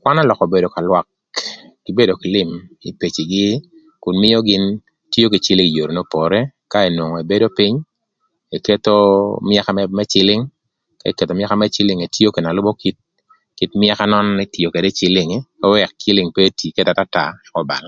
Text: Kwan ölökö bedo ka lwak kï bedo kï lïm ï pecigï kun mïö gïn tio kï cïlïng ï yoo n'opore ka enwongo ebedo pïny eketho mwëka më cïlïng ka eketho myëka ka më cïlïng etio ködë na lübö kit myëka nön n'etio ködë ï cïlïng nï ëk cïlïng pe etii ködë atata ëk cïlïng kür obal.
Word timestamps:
Kwan 0.00 0.20
ölökö 0.22 0.44
bedo 0.52 0.68
ka 0.74 0.80
lwak 0.86 1.06
kï 1.84 1.92
bedo 1.98 2.12
kï 2.20 2.32
lïm 2.34 2.50
ï 2.88 2.90
pecigï 3.00 3.46
kun 4.02 4.16
mïö 4.22 4.38
gïn 4.48 4.64
tio 5.12 5.26
kï 5.32 5.44
cïlïng 5.44 5.68
ï 5.70 5.76
yoo 5.76 5.90
n'opore 5.94 6.40
ka 6.72 6.78
enwongo 6.88 7.16
ebedo 7.24 7.46
pïny 7.58 7.76
eketho 8.56 8.96
mwëka 9.46 9.70
më 9.98 10.04
cïlïng 10.12 10.44
ka 11.00 11.06
eketho 11.10 11.32
myëka 11.36 11.50
ka 11.52 11.60
më 11.60 11.66
cïlïng 11.74 12.00
etio 12.06 12.28
ködë 12.34 12.44
na 12.44 12.56
lübö 12.56 12.70
kit 13.58 13.70
myëka 13.80 14.04
nön 14.12 14.26
n'etio 14.36 14.68
ködë 14.74 14.88
ï 14.90 14.96
cïlïng 14.98 15.28
nï 15.32 15.40
ëk 15.86 15.92
cïlïng 16.02 16.30
pe 16.34 16.40
etii 16.48 16.74
ködë 16.76 16.90
atata 16.92 17.22
ëk 17.28 17.36
cïlïng 17.36 17.42
kür 17.52 17.60
obal. 17.60 17.84